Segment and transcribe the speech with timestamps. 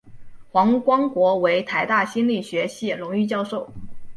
[0.51, 3.71] 黄光国为台大心理学系荣誉教授。